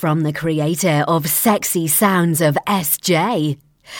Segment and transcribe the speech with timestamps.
[0.00, 3.58] From the creator of Sexy Sounds of SJ,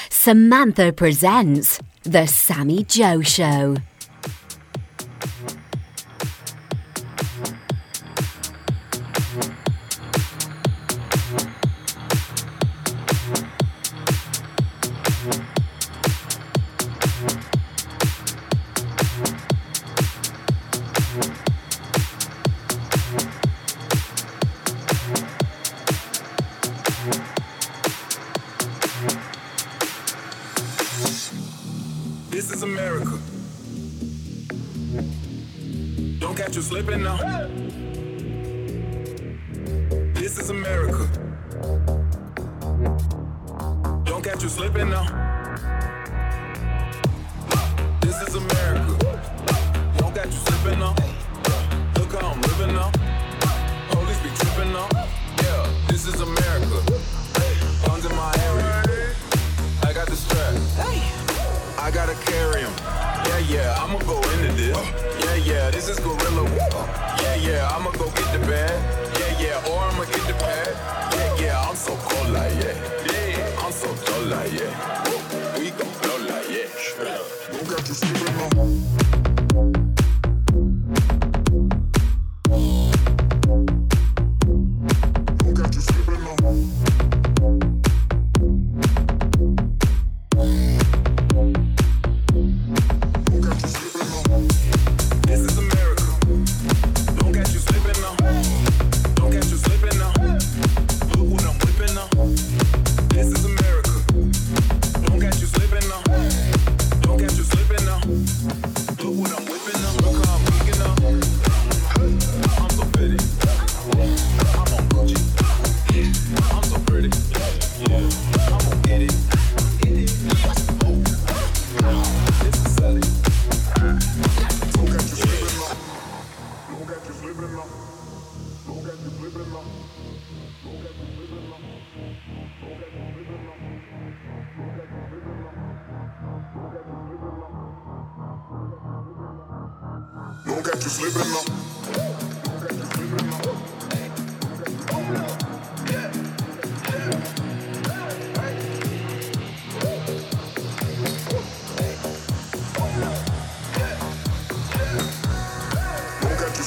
[0.08, 3.76] Samantha presents The Sammy Joe Show.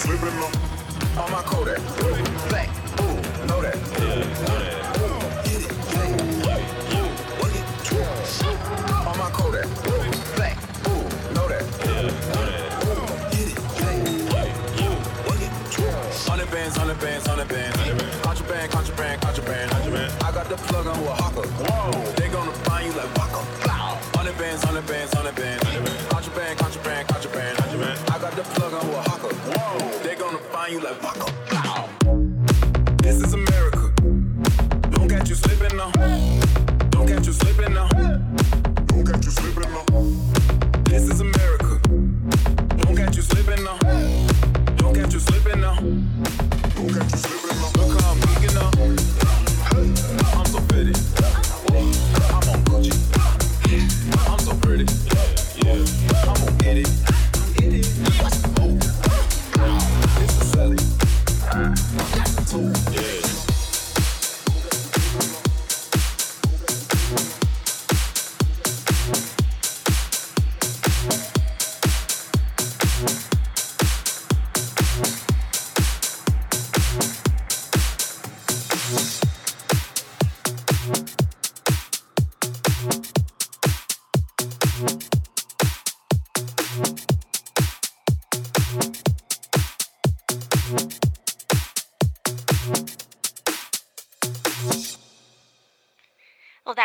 [0.06, 1.41] On my
[16.53, 17.78] bands, hundred bands, hundred bands.
[18.22, 19.22] Contraband, contraband,
[19.72, 20.24] contraband.
[20.24, 21.47] I got the plug on Oaxaca.
[21.47, 22.13] Whoa.
[22.13, 23.08] They gonna find you like.
[24.16, 25.63] Hundred bands, hundred bands, hundred bands.
[26.09, 28.00] Contraband, contraband, contraband.
[28.09, 29.28] I got the plug on a Oaxaca.
[29.28, 29.93] Whoa.
[30.69, 31.90] You like Waka.
[33.03, 33.94] This is America.
[34.91, 36.32] Don't catch you slipping now.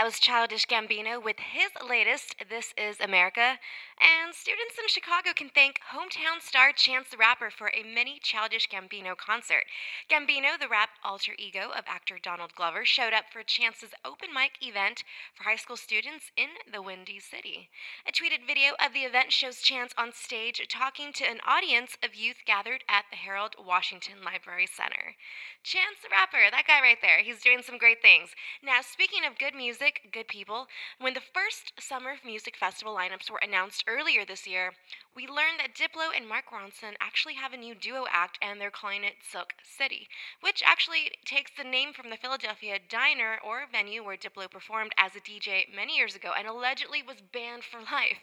[0.08, 3.60] Was Childish Gambino with his latest, This Is America.
[4.00, 8.70] And students in Chicago can thank hometown star Chance the Rapper for a mini Childish
[8.72, 9.64] Gambino concert.
[10.10, 14.52] Gambino, the rap alter ego of actor Donald Glover, showed up for Chance's open mic
[14.60, 15.04] event
[15.34, 17.70] for high school students in the Windy City.
[18.06, 22.14] A tweeted video of the event shows Chance on stage talking to an audience of
[22.14, 25.16] youth gathered at the Harold Washington Library Center.
[25.62, 28.30] Chance the Rapper, that guy right there, he's doing some great things.
[28.62, 30.66] Now, speaking of good music, good people,
[30.98, 34.72] when the first Summer Music Festival lineups were announced earlier this year,
[35.18, 38.70] we learned that Diplo and Mark Ronson actually have a new duo act and they're
[38.70, 40.06] calling it Silk City,
[40.42, 45.16] which actually takes the name from the Philadelphia diner or venue where Diplo performed as
[45.16, 48.22] a DJ many years ago and allegedly was banned for life.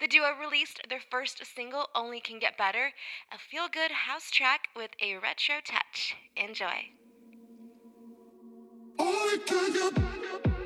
[0.00, 2.92] The duo released their first single, Only Can Get Better,
[3.32, 6.14] a feel good house track with a retro touch.
[6.36, 6.92] Enjoy.
[8.98, 10.63] Only can get Only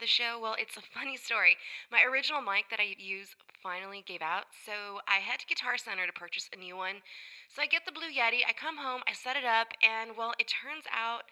[0.00, 0.38] the show.
[0.40, 1.56] Well, it's a funny story.
[1.90, 6.06] My original mic that I use finally gave out, so I head to Guitar Center
[6.06, 7.00] to purchase a new one.
[7.48, 10.34] So I get the Blue Yeti, I come home, I set it up, and well,
[10.38, 11.24] it turns out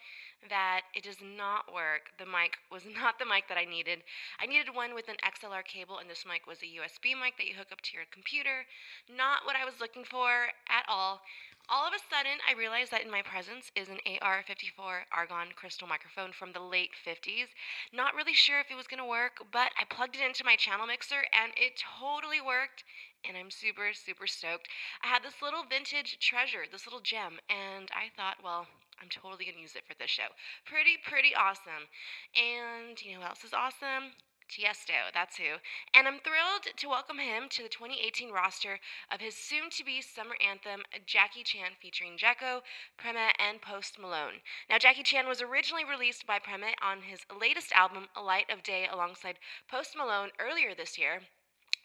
[0.49, 2.11] that it does not work.
[2.17, 4.03] The mic was not the mic that I needed.
[4.39, 7.47] I needed one with an XLR cable, and this mic was a USB mic that
[7.47, 8.65] you hook up to your computer.
[9.07, 11.21] Not what I was looking for at all.
[11.69, 15.87] All of a sudden, I realized that in my presence is an AR54 Argonne crystal
[15.87, 17.47] microphone from the late 50s.
[17.93, 20.85] Not really sure if it was to work, but I plugged it into my channel
[20.85, 22.83] mixer and it totally worked.
[23.23, 24.67] And I'm super, super stoked.
[25.01, 28.67] I had this little vintage treasure, this little gem, and I thought, well,
[29.01, 30.35] I'm totally to use it for this show.
[30.65, 31.87] Pretty, pretty awesome.
[32.35, 34.11] And you know who else is awesome?
[34.49, 35.59] Tiesto, that's who.
[35.93, 38.79] And I'm thrilled to welcome him to the 2018 roster
[39.11, 42.61] of his soon to be summer anthem, Jackie Chan, featuring Dzeko,
[42.97, 44.41] Preme, and Post Malone.
[44.69, 48.63] Now, Jackie Chan was originally released by Preme on his latest album, A Light of
[48.63, 51.21] Day, alongside Post Malone earlier this year.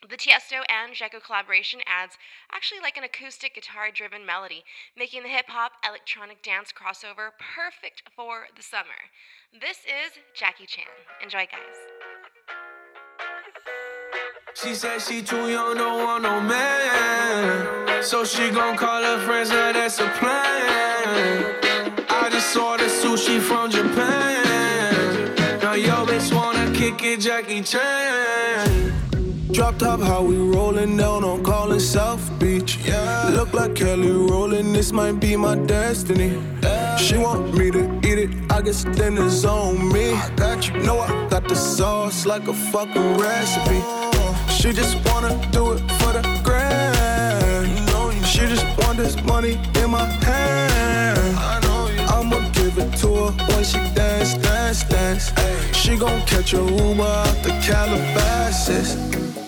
[0.09, 2.17] The Tiesto and Dzeko collaboration adds
[2.53, 4.65] actually like an acoustic guitar driven melody,
[4.97, 9.11] making the hip hop electronic dance crossover perfect for the summer.
[9.53, 10.87] This is Jackie Chan.
[11.21, 11.98] Enjoy, guys.
[14.55, 18.03] She said she too young, don't want no man.
[18.03, 21.55] So she gon' call her friends, now that's a plan.
[22.09, 25.61] I just ordered sushi from Japan.
[25.61, 28.18] Now yo bitch wanna kick it, Jackie Chan.
[29.59, 32.79] Drop top, how we rollin' down on Collins South Beach.
[32.85, 33.31] Yeah.
[33.35, 36.41] Look like Kelly Rowland, this might be my destiny.
[36.97, 40.13] She want me to eat it, I guess then it's on me.
[40.13, 40.79] I got you.
[40.83, 43.83] Know I got the sauce like a fucking recipe.
[44.49, 48.25] She just wanna do it for the grand.
[48.25, 51.37] She just want this money in my hand.
[51.37, 55.33] I know I'ma give it to her when she dance, dance, dance.
[55.77, 59.28] She gon' catch a Uber out the Calabasas.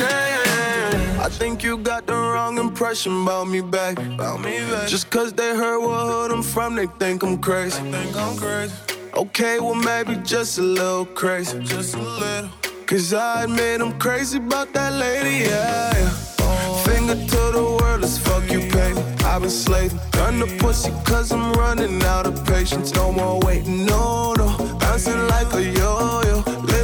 [0.00, 1.20] It, Jackie Chan.
[1.20, 3.98] I think you got the wrong impression about me back.
[3.98, 4.88] About me back.
[4.88, 7.80] Just cause they heard what hood I'm from, they think I'm crazy.
[7.90, 8.74] think I'm crazy.
[9.14, 11.58] Okay, well maybe just a little crazy.
[11.60, 12.50] Just a little.
[12.86, 15.92] Cause I admit I'm crazy about that lady, yeah.
[15.94, 16.82] yeah.
[16.84, 19.00] Finger to the world, let's fuck you, baby.
[19.24, 19.98] I've been slaving.
[20.10, 22.92] Gun the pussy cause I'm running out of patience.
[22.94, 24.76] No more waiting, no, no.
[24.80, 26.33] Bouncing like a yo-yo.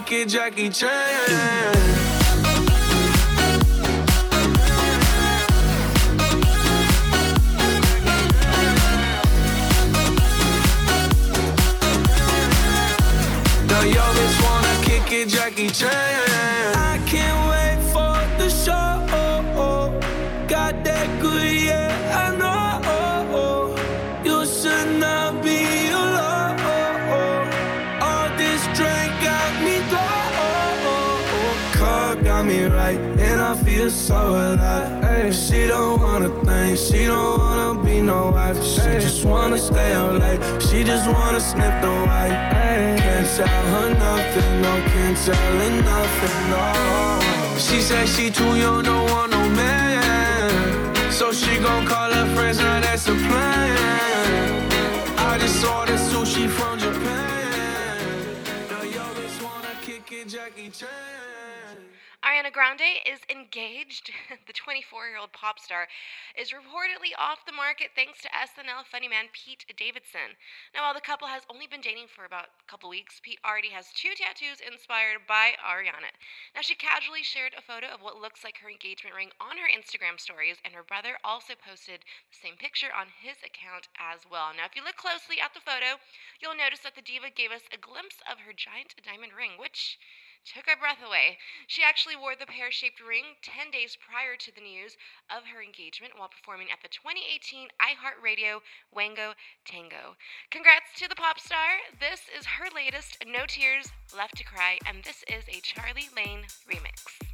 [0.00, 0.90] Kick it, Jackie Chan.
[13.86, 15.90] Yo bitch wanna kick it, Jackie Chan.
[16.74, 17.65] I can't wait
[33.90, 35.04] feel so alive.
[35.04, 38.62] Ay, she don't wanna think, she don't wanna be no wife.
[38.62, 42.36] She just wanna stay out late, she just wanna sniff the white.
[42.64, 47.58] Ay, can't tell her nothing, no, can't tell her nothing, no.
[47.58, 51.12] She said she too young, don't want no man.
[51.12, 54.68] So she gon' call her friends, now that's a plan.
[55.18, 57.98] I just ordered sushi from Japan.
[58.70, 61.25] Now yo bitch wanna kick it, Jackie Chan.
[62.26, 64.10] Ariana Grande is engaged.
[64.50, 65.86] the 24 year old pop star
[66.34, 70.34] is reportedly off the market thanks to SNL funny man Pete Davidson.
[70.74, 73.70] Now, while the couple has only been dating for about a couple weeks, Pete already
[73.70, 76.10] has two tattoos inspired by Ariana.
[76.50, 79.70] Now, she casually shared a photo of what looks like her engagement ring on her
[79.70, 84.50] Instagram stories, and her brother also posted the same picture on his account as well.
[84.50, 86.02] Now, if you look closely at the photo,
[86.42, 89.94] you'll notice that the diva gave us a glimpse of her giant diamond ring, which
[90.46, 91.38] took our breath away.
[91.66, 95.60] She actually wore the pear shaped ring 10 days prior to the news of her
[95.60, 98.62] engagement while performing at the 2018 iHeartRadio
[98.94, 99.34] Wango
[99.66, 100.14] Tango.
[100.50, 101.82] Congrats to the pop star.
[101.98, 106.46] This is her latest, No Tears Left to Cry, and this is a Charlie Lane
[106.70, 107.25] remix.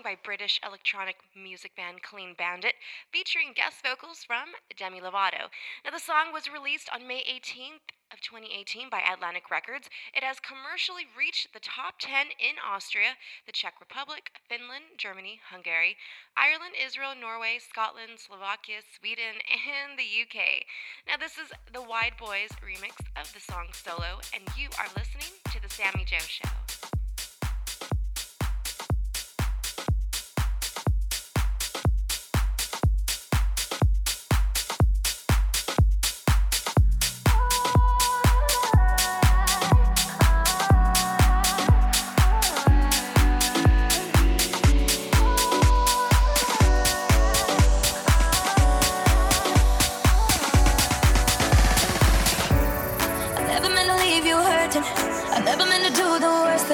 [0.00, 2.74] song by British electronic music band Clean Bandit,
[3.12, 5.52] featuring guest vocals from Demi Lovato.
[5.84, 9.88] Now, the song was released on May 18th of 2018 by Atlantic Records.
[10.14, 15.96] It has commercially reached the top 10 in Austria, the Czech Republic, Finland, Germany, Hungary,
[16.36, 20.64] Ireland, Israel, Norway, Scotland, Slovakia, Sweden, and the UK.
[21.06, 25.34] Now, this is the Wide Boys remix of the song Solo, and you are listening
[25.52, 26.69] to The Sammy Joe Show.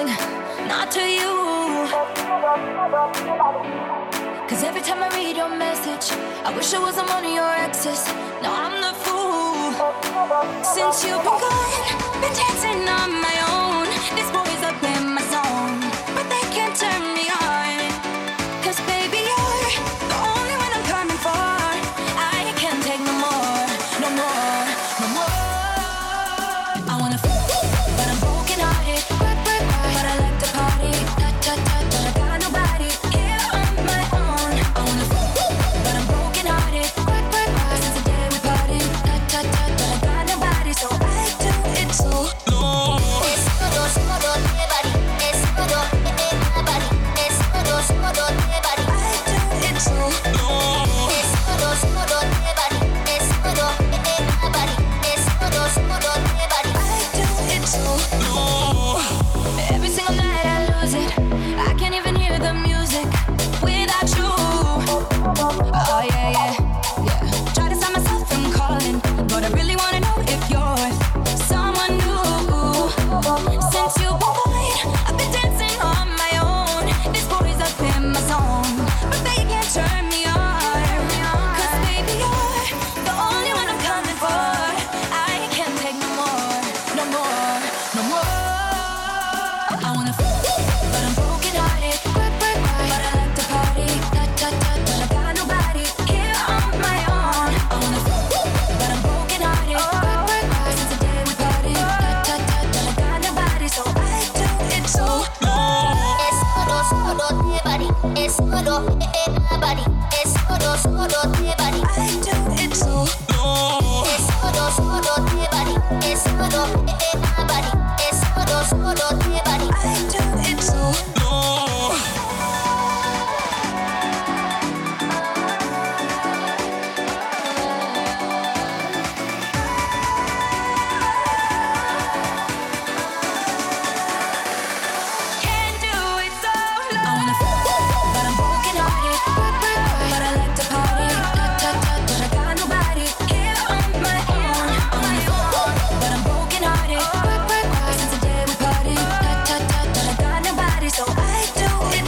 [0.05, 1.89] not to you.
[4.47, 8.07] Cause every time I read your message, I wish I wasn't one of your exes.
[8.43, 9.73] Now I'm the fool.
[10.63, 13.56] Since you've been gone, been dancing on my own.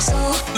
[0.09, 0.58] soul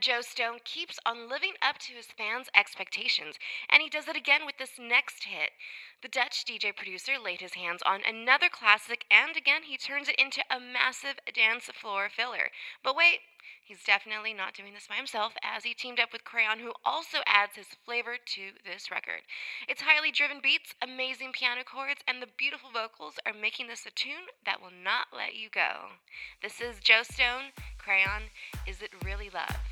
[0.00, 3.36] Joe Stone keeps on living up to his fans' expectations,
[3.68, 5.50] and he does it again with this next hit.
[6.00, 10.18] The Dutch DJ producer laid his hands on another classic, and again he turns it
[10.18, 12.48] into a massive dance floor filler.
[12.82, 13.20] But wait,
[13.62, 17.18] he's definitely not doing this by himself, as he teamed up with Crayon, who also
[17.26, 19.20] adds his flavor to this record.
[19.68, 23.90] Its highly driven beats, amazing piano chords, and the beautiful vocals are making this a
[23.90, 25.92] tune that will not let you go.
[26.40, 28.32] This is Joe Stone, Crayon,
[28.66, 29.69] Is It Really Love?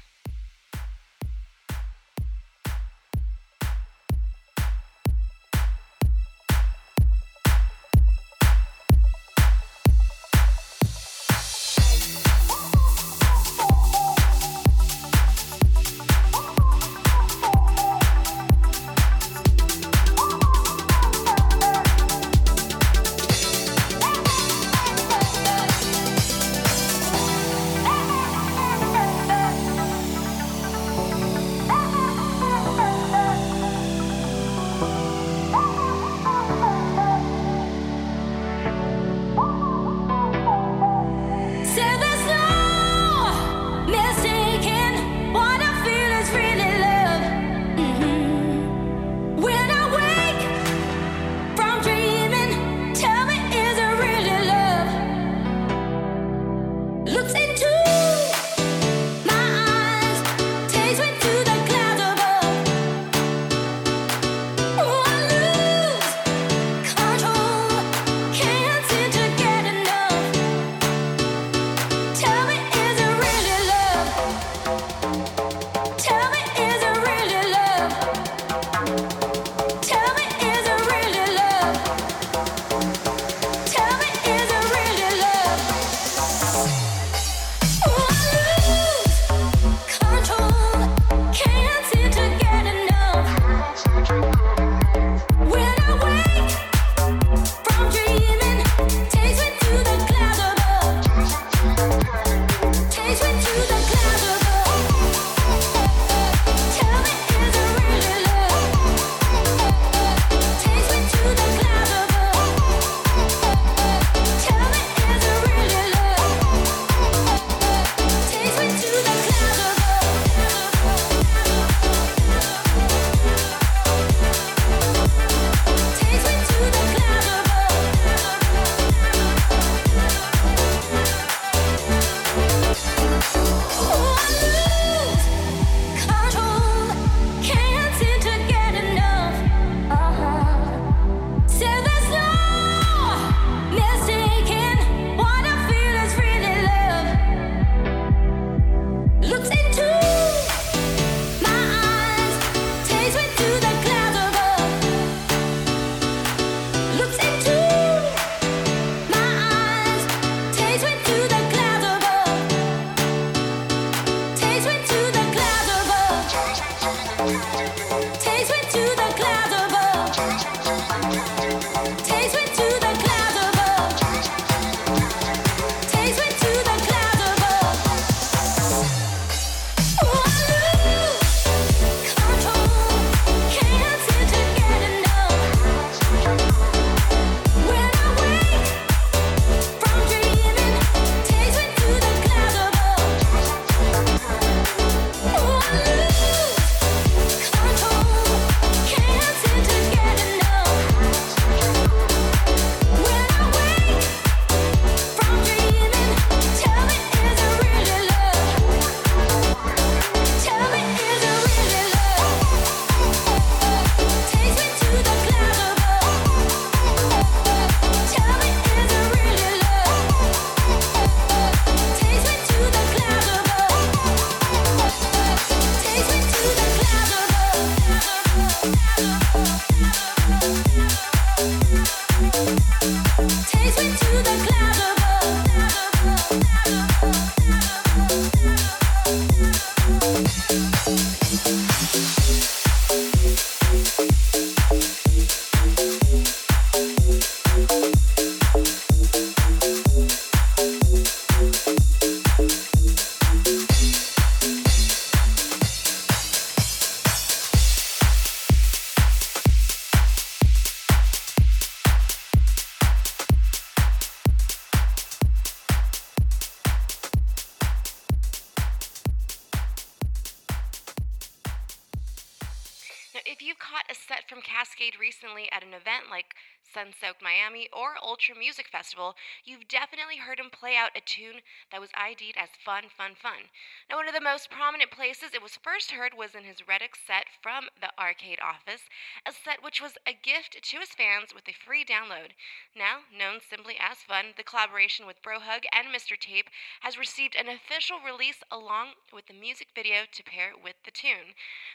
[276.92, 281.81] Soaked Miami or Ultra Music Festival, you've definitely heard him play out a tune that
[281.81, 283.53] was ID'd as fun, fun, fun.
[283.88, 286.98] Now, one of the most prominent places it was first heard was in his Redux
[287.07, 288.88] set from the Arkade Office,
[289.27, 292.33] a set which was a gift to his fans with a free download.
[292.74, 296.18] Now, known simply as Fun, the collaboration with Brohug and Mr.
[296.18, 296.48] Tape
[296.81, 301.35] has received an official release along with the music video to pair with the tune.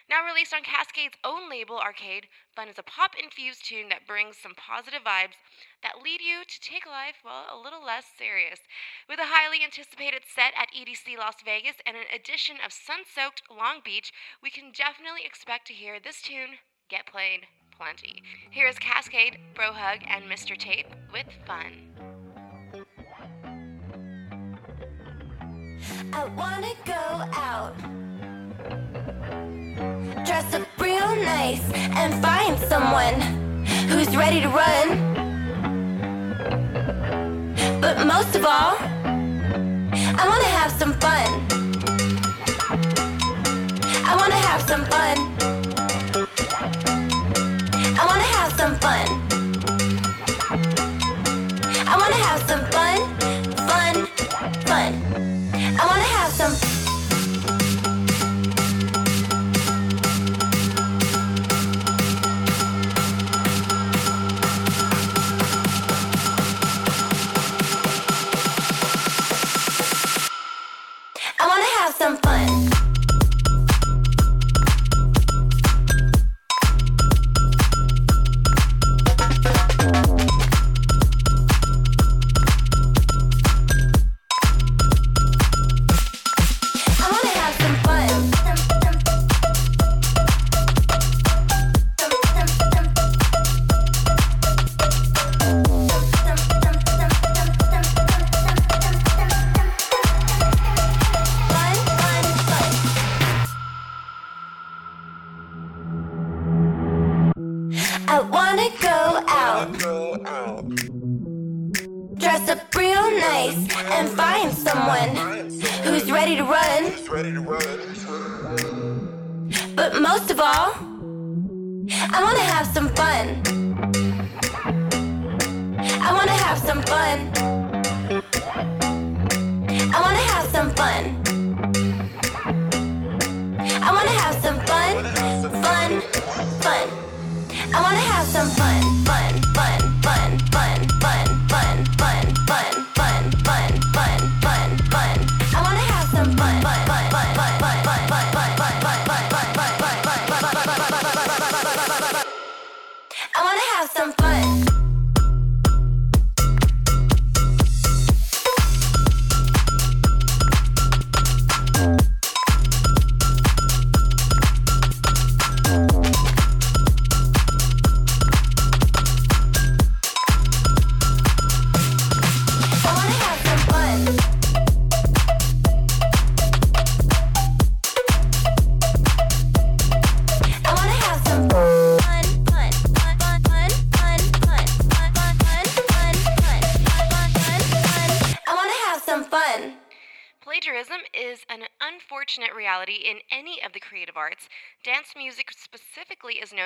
[0.10, 4.38] Now released on Kaskade's own label, Arkade, Fun is a pop infused tune that brings
[4.38, 5.38] some positive vibes
[5.84, 8.60] that lead you to take life, well, a little less serious.
[9.08, 13.44] With a highly anticipated set at EDC Las Vegas and an edition of sun soaked
[13.52, 14.12] Long Beach,
[14.42, 18.24] we can definitely expect to hear this tune get played plenty.
[18.52, 20.58] Here is Kaskade, Brohug, and Mr.
[20.58, 21.92] Tape with Fun.
[26.14, 26.94] I wanna go
[27.34, 27.76] out.
[30.26, 33.43] Dress up real nice and find someone
[33.90, 34.88] who's ready to run.
[37.82, 38.76] But most of all,
[40.22, 41.30] I wanna have some fun.
[44.10, 45.18] I wanna have some fun.
[48.00, 49.08] I wanna have some fun.
[51.92, 52.98] I wanna have some fun,
[53.70, 53.96] fun,
[54.68, 54.92] fun.
[55.80, 56.13] I wanna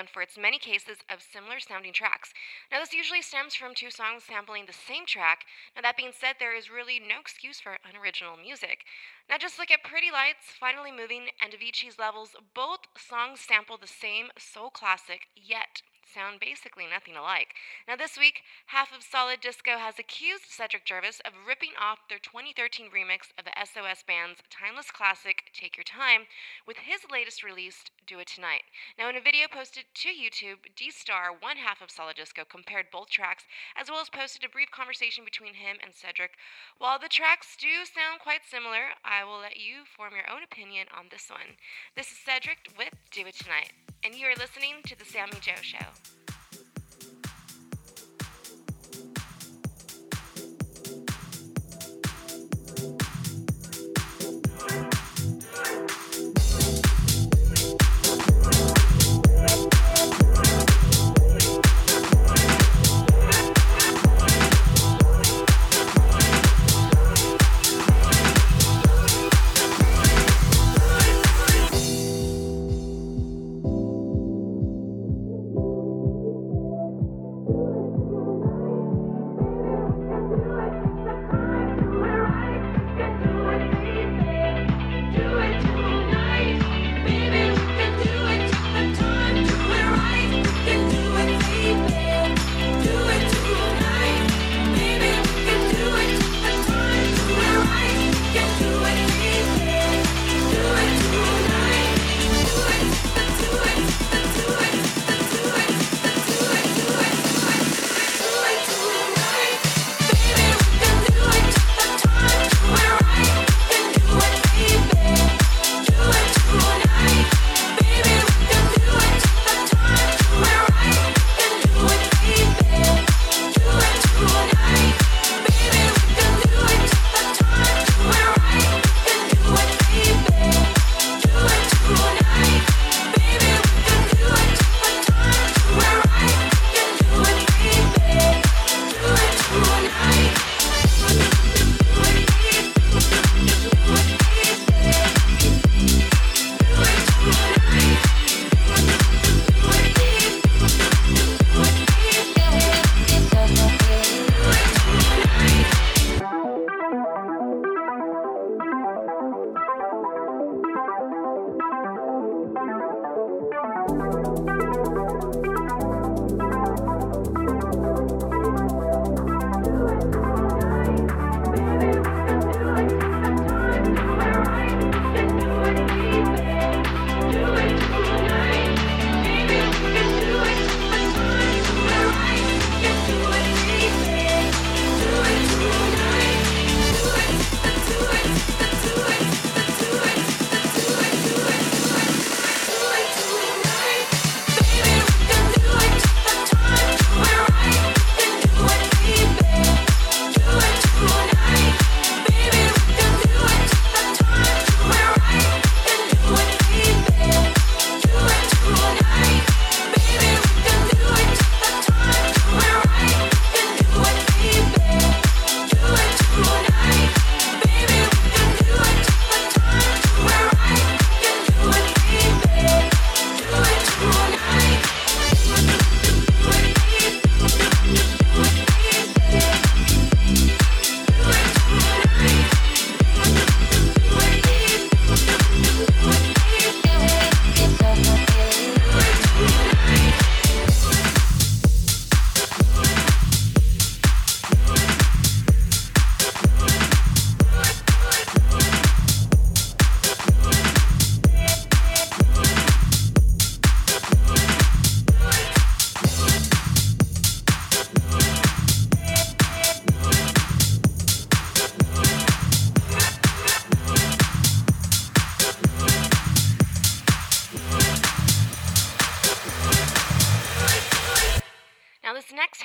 [0.07, 2.33] for its many cases of similar sounding tracks.
[2.71, 5.45] Now, this usually stems from two songs sampling the same track.
[5.75, 8.85] Now, that being said, there is really no excuse for unoriginal music.
[9.29, 12.35] Now, just look at Pretty Lights, Finally Moving, and Avicii's Levels.
[12.53, 15.81] Both songs sample the same soul classic, yet
[16.17, 17.53] sound basically nothing alike.
[17.85, 18.41] Now, this week,
[18.73, 23.53] half of Solidisco has accused Cedric Gervais of ripping off their 2013 remix of the
[23.53, 26.25] SOS band's timeless classic, Take Your Time,
[26.65, 28.65] with his latest release, Do It Tonight.
[28.97, 33.13] Now, in a video posted to YouTube, D Star, one half of Solidisco, compared both
[33.13, 33.45] tracks,
[33.77, 36.33] as well as posted a brief conversation between him and Cedric.
[36.81, 40.87] While the tracks do sound quite similar, I will let you form your own opinion
[40.89, 41.61] on this one.
[41.93, 43.69] This is Cedric with Do It Tonight,
[44.03, 46.06] and you are listening to The Sammy Joe Show.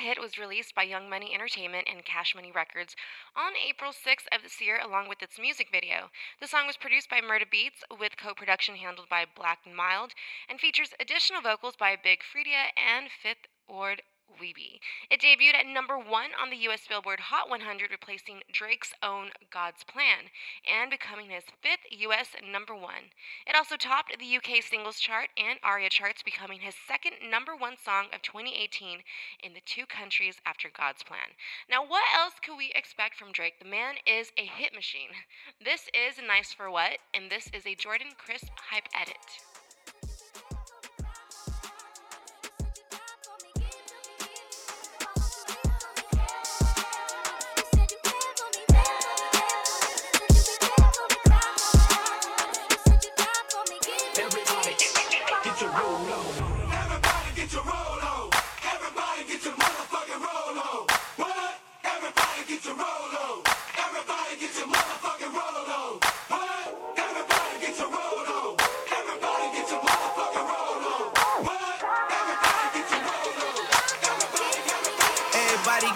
[0.03, 2.93] hit was released by Young Money Entertainment and Cash Money Records
[3.37, 6.11] on April 6th of this year, along with its music video.
[6.41, 10.11] The song was produced by Murda Beatz, with co production handled by Blaqnmild,
[10.49, 14.01] and features additional vocals by Big Freedia and Fifth Ward
[14.39, 14.79] Weebie.
[15.09, 19.83] It debuted at number one on the US Billboard Hot 100, replacing Drake's own God's
[19.83, 20.29] Plan
[20.67, 23.11] and becoming his fifth US number one.
[23.47, 27.77] It also topped the UK singles chart and ARIA charts, becoming his second number one
[27.77, 29.03] song of 2018
[29.43, 31.37] in the two countries after God's Plan.
[31.69, 33.59] Now, what else could we expect from Drake?
[33.59, 35.09] The man is a hit machine.
[35.63, 39.52] This is Nice for What, and this is a Jordan Crisp hype edit.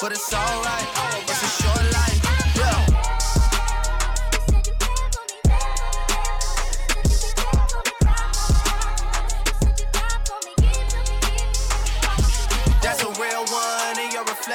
[0.00, 0.88] but it's alright.
[1.28, 2.17] It's a short life.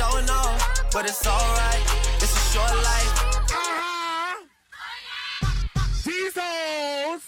[0.00, 1.82] showing off, but it's alright.
[2.16, 3.14] It's a short life.
[6.04, 7.22] These hoes,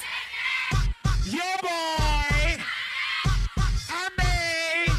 [1.26, 2.62] your boy,
[3.90, 4.92] I made.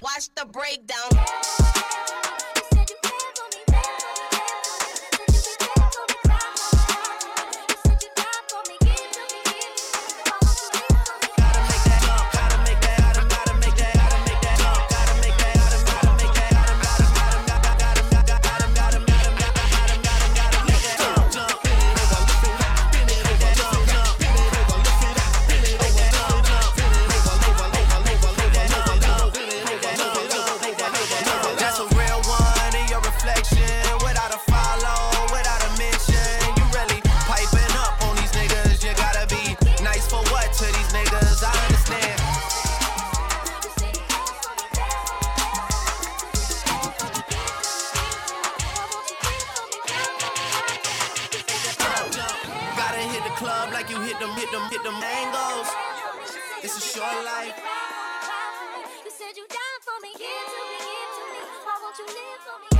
[0.00, 1.63] Watch the breakdown.
[53.44, 55.68] club like you hit them, hit them, hit them mangoes.
[56.62, 57.56] It's a short life.
[59.04, 61.40] You said you died for me, give to me, give to me.
[61.66, 62.73] Why won't you live for me?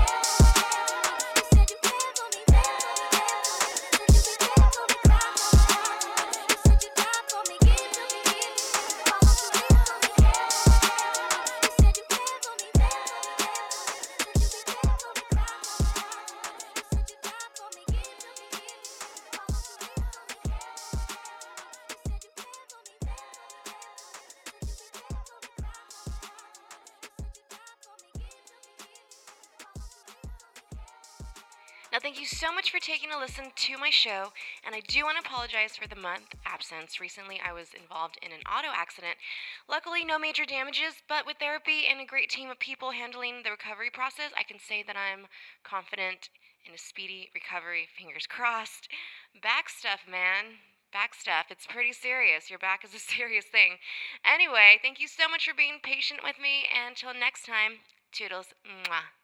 [33.15, 34.33] A listen to my show,
[34.67, 36.99] and I do want to apologize for the month absence.
[36.99, 39.15] Recently, I was involved in an auto accident.
[39.69, 43.55] Luckily, no major damages, but with therapy and a great team of people handling the
[43.55, 45.27] recovery process, I can say that I'm
[45.63, 46.29] confident
[46.67, 47.87] in a speedy recovery.
[47.87, 48.89] Fingers crossed.
[49.41, 50.59] Back stuff, man.
[50.93, 51.47] Back stuff.
[51.51, 52.51] It's pretty serious.
[52.51, 53.79] Your back is a serious thing.
[54.27, 58.55] Anyway, thank you so much for being patient with me, and until next time, Toodles.
[58.67, 59.15] Mwah.